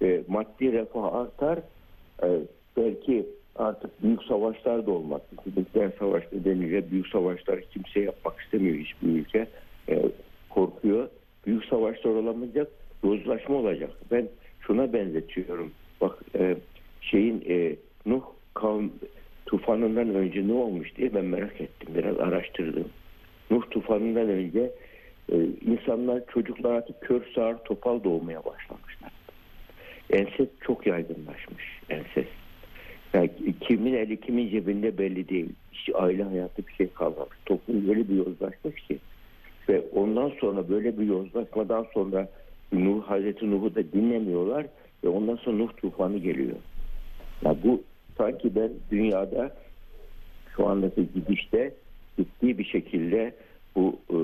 e, 0.02 0.22
maddi 0.28 0.72
refah 0.72 1.14
artar. 1.14 1.58
E, 2.22 2.28
belki 2.76 3.26
artık 3.56 4.02
büyük 4.02 4.22
savaşlar 4.22 4.86
da 4.86 4.90
olmaz. 4.90 5.20
Nükleer 5.56 5.90
savaş 5.98 6.32
nedeniyle 6.32 6.90
büyük 6.90 7.06
savaşlar 7.06 7.60
kimse 7.60 8.00
yapmak 8.00 8.40
istemiyor 8.40 8.76
hiçbir 8.76 9.08
ülke. 9.08 9.46
E, 9.88 10.02
korkuyor. 10.50 11.08
Büyük 11.46 11.64
savaşlar 11.64 12.10
olamayacak. 12.10 12.68
Yozlaşma 13.04 13.56
olacak. 13.56 13.90
Ben 14.10 14.28
şuna 14.60 14.92
benzetiyorum. 14.92 15.70
Bak 16.00 16.18
e, 16.38 16.56
şeyin 17.00 17.44
e, 17.48 17.76
Nuh 18.06 18.22
kavm 18.54 18.88
tufanından 19.46 20.14
önce 20.14 20.48
ne 20.48 20.52
olmuş 20.52 20.96
diye 20.96 21.14
ben 21.14 21.24
merak 21.24 21.60
ettim. 21.60 21.88
Biraz 21.94 22.18
araştırdım. 22.18 22.84
Nuh 23.50 23.70
tufanından 23.70 24.28
önce 24.28 24.72
e, 25.32 25.36
insanlar 25.66 26.22
çocuklar 26.26 26.74
artık 26.74 27.00
kör 27.00 27.22
sağır 27.34 27.56
topal 27.56 28.04
doğmaya 28.04 28.44
başlamışlar. 28.44 29.12
Ensest 30.10 30.50
çok 30.60 30.86
yaygınlaşmış. 30.86 31.80
Ensest. 31.90 32.28
Yani 33.14 33.30
kimin 33.60 33.94
eli 33.94 34.20
kimin 34.20 34.48
cebinde 34.48 34.98
belli 34.98 35.28
değil. 35.28 35.52
Hiç 35.72 35.90
aile 35.94 36.22
hayatı 36.22 36.66
bir 36.66 36.72
şey 36.72 36.88
kalmamış. 36.88 37.36
Toplum 37.46 37.88
böyle 37.88 38.08
bir 38.08 38.16
yozlaşmış 38.16 38.80
ki. 38.80 38.98
Ve 39.68 39.82
ondan 39.94 40.32
sonra 40.40 40.68
böyle 40.68 40.98
bir 40.98 41.06
yozlaşmadan 41.06 41.86
sonra 41.94 42.28
Nuh, 42.72 43.02
Hazreti 43.02 43.50
Nuh'u 43.50 43.74
da 43.74 43.92
dinlemiyorlar 43.92 44.66
ve 45.04 45.08
ondan 45.08 45.36
sonra 45.36 45.56
Nuh 45.56 45.70
tufanı 45.76 46.18
geliyor. 46.18 46.56
Ya 47.44 47.56
bu 47.64 47.82
sanki 48.18 48.54
ben 48.54 48.70
dünyada 48.90 49.56
şu 50.56 50.66
andaki 50.68 51.08
gidişte 51.14 51.74
ciddi 52.18 52.58
bir 52.58 52.64
şekilde 52.64 53.34
bu 53.76 53.98
e, 54.10 54.16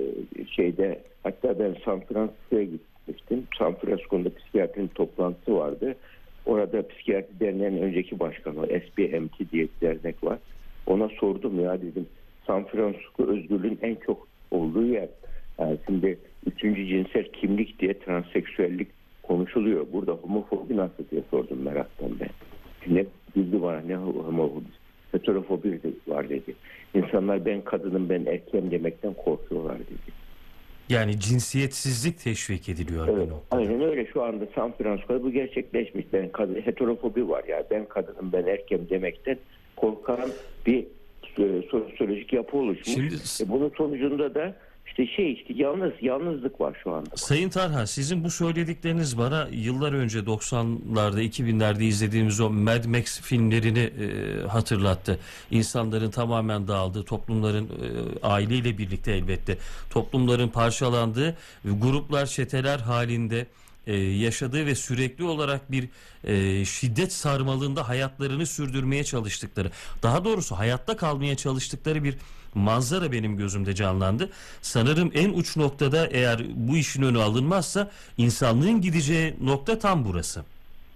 e, 0.00 0.46
şeyde 0.46 1.00
hatta 1.22 1.58
ben 1.58 1.76
San 1.84 2.00
Francisco'ya 2.00 2.64
gitmiştim. 2.64 3.44
San 3.58 3.74
Francisco'da 3.74 4.34
psikiyatrinin 4.34 4.88
toplantısı 4.88 5.56
vardı. 5.56 5.94
Orada 6.46 6.88
psikiyatri 6.88 7.40
derneğinin 7.40 7.82
önceki 7.82 8.20
başkanı 8.20 8.66
SBMT 8.66 9.52
diye 9.52 9.64
bir 9.64 9.80
dernek 9.80 10.24
var. 10.24 10.38
Ona 10.86 11.08
sordum 11.08 11.64
ya 11.64 11.82
dedim 11.82 12.06
San 12.46 12.64
Francisco 12.64 13.26
özgürlüğün 13.26 13.78
en 13.82 13.94
çok 13.94 14.28
olduğu 14.50 14.86
yer. 14.86 15.08
Yani 15.58 15.78
şimdi 15.86 16.18
üçüncü 16.46 16.86
cinsel 16.86 17.24
kimlik 17.24 17.78
diye 17.78 17.98
transseksüellik 17.98 18.88
konuşuluyor. 19.22 19.86
Burada 19.92 20.12
homofobi 20.12 20.76
nasıl 20.76 21.04
diye 21.10 21.22
sordum 21.30 21.62
meraktan 21.62 22.10
ben. 22.20 22.28
Ne 22.94 23.06
bildi 23.36 23.62
bana 23.62 23.80
ne 23.80 23.96
homofobi, 23.96 24.64
heterofobi 25.12 25.82
de 25.82 25.88
var 26.06 26.28
dedi. 26.28 26.54
Ben 27.44 27.60
kadınım 27.62 28.08
ben 28.08 28.24
erkeğim 28.24 28.70
demekten 28.70 29.14
korkuyorlar 29.14 29.78
dedi. 29.78 30.20
Yani 30.88 31.20
cinsiyetsizlik 31.20 32.18
teşvik 32.18 32.68
ediliyor 32.68 33.08
Evet, 33.08 33.28
aynen 33.50 33.80
öyle 33.82 34.06
şu 34.12 34.22
anda 34.22 34.44
San 34.54 34.72
Francisco'da 34.72 35.22
bu 35.22 35.30
gerçekleşmiş. 35.32 36.06
Ben 36.12 36.28
kadın, 36.32 36.54
heterofobi 36.54 37.28
var 37.28 37.44
ya 37.44 37.64
ben 37.70 37.84
kadınım 37.88 38.32
ben 38.32 38.46
erkeğim 38.46 38.86
demekten 38.90 39.36
korkan 39.76 40.30
bir 40.66 40.86
e, 41.38 41.62
sosyolojik 41.70 42.32
yapı 42.32 42.56
oluşmuş. 42.56 42.94
Şimdi- 42.94 43.14
E, 43.42 43.48
bunun 43.48 43.72
sonucunda 43.76 44.34
da 44.34 44.56
işte 45.00 45.16
şey 45.16 45.32
işte 45.32 45.54
yalnız 45.56 45.92
yalnızlık 46.00 46.60
var 46.60 46.76
şu 46.84 46.92
anda. 46.92 47.16
Sayın 47.16 47.50
Tarhan 47.50 47.84
sizin 47.84 48.24
bu 48.24 48.30
söyledikleriniz 48.30 49.18
bana 49.18 49.48
yıllar 49.52 49.92
önce 49.92 50.18
90'larda 50.18 51.22
2000'lerde 51.22 51.82
izlediğimiz 51.82 52.40
o 52.40 52.50
Mad 52.50 52.84
Max 52.84 53.20
filmlerini 53.20 53.78
e, 53.78 54.46
hatırlattı. 54.46 55.18
İnsanların 55.50 56.10
tamamen 56.10 56.68
dağıldığı, 56.68 57.04
toplumların 57.04 57.64
e, 57.64 58.26
aileyle 58.26 58.78
birlikte 58.78 59.12
elbette 59.12 59.58
toplumların 59.90 60.48
parçalandığı 60.48 61.36
gruplar, 61.64 62.26
çeteler 62.26 62.78
halinde 62.78 63.46
e, 63.86 63.96
yaşadığı 63.96 64.66
ve 64.66 64.74
sürekli 64.74 65.24
olarak 65.24 65.72
bir 65.72 65.88
e, 66.24 66.64
şiddet 66.64 67.12
sarmalında 67.12 67.88
hayatlarını 67.88 68.46
sürdürmeye 68.46 69.04
çalıştıkları, 69.04 69.70
daha 70.02 70.24
doğrusu 70.24 70.58
hayatta 70.58 70.96
kalmaya 70.96 71.36
çalıştıkları 71.36 72.04
bir 72.04 72.14
manzara 72.54 73.12
benim 73.12 73.36
gözümde 73.36 73.74
canlandı. 73.74 74.30
Sanırım 74.60 75.10
en 75.14 75.30
uç 75.30 75.56
noktada 75.56 76.06
eğer 76.06 76.38
bu 76.54 76.76
işin 76.76 77.02
önü 77.02 77.18
alınmazsa 77.18 77.90
insanlığın 78.18 78.80
gideceği 78.80 79.34
nokta 79.44 79.78
tam 79.78 80.04
burası. 80.04 80.44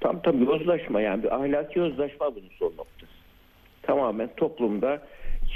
Tam 0.01 0.23
tam 0.23 0.45
yozlaşma 0.45 1.01
yani 1.01 1.23
bir 1.23 1.35
ahlaki 1.35 1.79
yozlaşma 1.79 2.35
bunun 2.35 2.51
son 2.59 2.67
noktası. 2.67 3.13
Tamamen 3.83 4.31
toplumda 4.37 5.03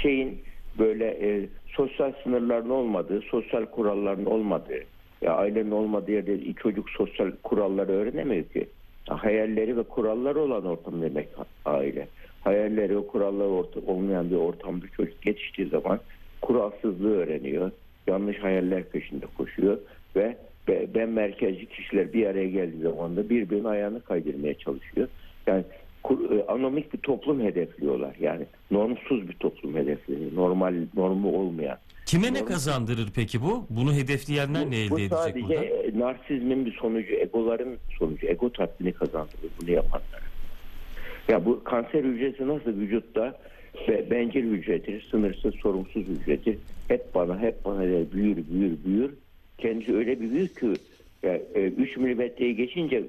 şeyin 0.01 0.41
böyle 0.79 1.05
e, 1.05 1.49
sosyal 1.67 2.13
sınırların 2.23 2.69
olmadığı, 2.69 3.21
sosyal 3.21 3.65
kuralların 3.65 4.25
olmadığı, 4.25 4.83
ya 5.21 5.33
ailenin 5.33 5.71
olmadığı 5.71 6.11
yerde 6.11 6.53
çocuk 6.53 6.89
sosyal 6.89 7.31
kuralları 7.43 7.91
öğrenemiyor 7.91 8.43
ki. 8.43 8.67
Ya 9.09 9.23
hayalleri 9.23 9.77
ve 9.77 9.83
kuralları 9.83 10.39
olan 10.39 10.65
ortam 10.65 11.01
demek 11.01 11.27
aile. 11.65 12.07
Hayalleri 12.43 12.97
ve 12.97 13.07
kuralları 13.07 13.47
orta, 13.49 13.79
olmayan 13.87 14.29
bir 14.29 14.35
ortamda 14.35 14.85
çocuk 14.97 15.25
yetiştiği 15.25 15.69
zaman 15.69 15.99
kuralsızlığı 16.41 17.15
öğreniyor. 17.17 17.71
Yanlış 18.07 18.37
hayaller 18.39 18.83
peşinde 18.83 19.25
koşuyor 19.37 19.77
ve 20.15 20.37
be- 20.67 20.87
ben 20.95 21.09
merkezci 21.09 21.65
kişiler 21.65 22.13
bir 22.13 22.25
araya 22.25 22.49
geldiği 22.49 22.81
zaman 22.81 23.15
da 23.17 23.29
birbirinin 23.29 23.63
ayağını 23.63 24.01
kaydırmaya 24.01 24.53
çalışıyor. 24.53 25.07
Yani 25.47 25.63
e, 26.09 26.43
anomik 26.47 26.93
bir 26.93 26.97
toplum 26.97 27.41
hedefliyorlar. 27.41 28.15
Yani 28.19 28.45
normsuz 28.71 29.27
bir 29.29 29.33
toplum 29.33 29.75
hedefliyor. 29.75 30.19
Normal 30.35 30.73
normu 30.95 31.35
olmayan. 31.37 31.77
Kime 32.05 32.33
ne 32.33 32.39
Doğru. 32.39 32.45
kazandırır 32.47 33.09
peki 33.15 33.41
bu? 33.41 33.65
Bunu 33.69 33.93
hedefleyenler 33.93 34.65
Bu, 34.65 34.71
ne 34.71 34.77
elde 34.77 34.89
bu 34.91 34.99
edecek 34.99 35.17
sadece 35.17 35.41
burada? 35.47 35.65
e, 35.65 35.99
narsizmin 35.99 36.65
bir 36.65 36.71
sonucu, 36.73 37.13
egoların 37.13 37.77
sonucu. 37.99 38.27
Ego 38.27 38.51
tatmini 38.51 38.91
kazandırır 38.93 39.49
bunu 39.61 39.71
yapanlara. 39.71 40.28
Ya 41.29 41.45
bu 41.45 41.63
kanser 41.63 42.03
hücresi 42.03 42.47
nasıl 42.47 42.79
vücutta 42.79 43.39
be, 43.87 44.11
bencil 44.11 44.51
hücredir, 44.51 45.07
sınırsız, 45.11 45.55
sorumsuz 45.55 46.07
hücredir. 46.07 46.57
Hep 46.87 47.15
bana, 47.15 47.39
hep 47.39 47.65
bana 47.65 47.81
der, 47.81 48.11
büyür, 48.11 48.37
büyür, 48.51 48.77
büyür. 48.85 49.11
Kendisi 49.57 49.95
öyle 49.95 50.21
bir 50.21 50.31
büyür 50.31 50.47
ki 50.47 50.73
yani, 51.23 51.41
3 51.77 51.97
milimetreyi 51.97 52.55
geçince 52.55 53.03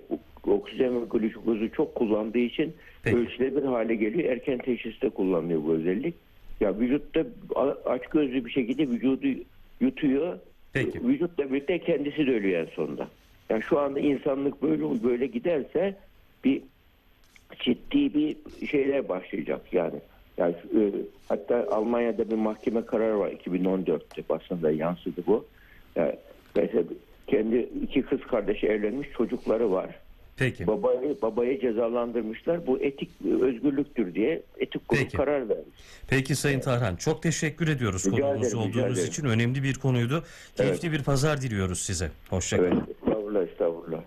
oksijen 0.47 1.01
ve 1.03 1.05
glukozu 1.11 1.73
çok 1.73 1.95
kullandığı 1.95 2.39
için 2.39 2.73
Peki. 3.03 3.17
ölçülebilir 3.17 3.65
hale 3.65 3.95
geliyor. 3.95 4.33
Erken 4.33 4.59
teşhiste 4.59 5.09
kullanılıyor 5.09 5.65
bu 5.65 5.73
özellik. 5.73 6.15
Ya 6.61 6.79
vücutta 6.79 7.27
aç 7.85 8.07
gözlü 8.07 8.45
bir 8.45 8.51
şekilde 8.51 8.89
vücudu 8.89 9.27
yutuyor. 9.81 10.39
Peki. 10.73 11.09
Vücutla 11.09 11.51
birlikte 11.51 11.79
kendisi 11.79 12.27
de 12.27 12.31
ölüyor 12.31 12.61
en 12.61 12.75
sonunda. 12.75 13.09
Yani 13.51 13.63
şu 13.63 13.79
anda 13.79 14.01
insanlık 14.01 14.63
böyle 14.63 15.05
böyle 15.05 15.27
giderse 15.27 15.97
bir 16.45 16.63
ciddi 17.59 18.15
bir 18.15 18.37
şeyler 18.67 19.09
başlayacak 19.09 19.61
yani. 19.73 20.01
Yani 20.39 20.55
e, 20.55 20.93
hatta 21.29 21.67
Almanya'da 21.71 22.31
bir 22.31 22.37
mahkeme 22.37 22.87
kararı 22.87 23.19
var 23.19 23.31
2014'te 23.31 24.23
basında 24.29 24.71
yansıdı 24.71 25.23
bu. 25.27 25.45
Yani 25.97 26.15
mesela 26.57 26.85
kendi 27.27 27.69
iki 27.83 28.03
kız 28.03 28.21
kardeşi 28.21 28.67
evlenmiş 28.67 29.09
çocukları 29.17 29.71
var. 29.73 29.97
Peki. 30.37 30.67
Babayı 30.67 31.17
babayı 31.23 31.61
cezalandırmışlar. 31.61 32.67
Bu 32.67 32.79
etik 32.81 33.11
özgürlüktür 33.43 34.15
diye 34.15 34.43
etik 34.59 34.89
kurul 34.89 35.01
Peki. 35.01 35.17
karar 35.17 35.49
vermiş. 35.49 35.77
Peki 36.09 36.37
Sayın 36.37 36.61
Tarhan 36.61 36.97
çok 36.97 37.23
teşekkür 37.23 37.69
ediyoruz 37.69 38.07
Rica 38.07 38.23
konuğumuz 38.23 38.47
ederim, 38.47 38.59
olduğunuz 38.59 38.99
ederim. 38.99 39.09
için. 39.09 39.25
Önemli 39.25 39.63
bir 39.63 39.75
konuydu. 39.75 40.25
Keyifli 40.57 40.93
bir 40.93 41.03
pazar 41.03 41.41
diliyoruz 41.43 41.81
size. 41.81 42.11
Hoşçakalın. 42.31 42.71
Evet. 42.71 42.97
Estağfurullah 43.03 43.43
estağfurullah. 43.43 44.01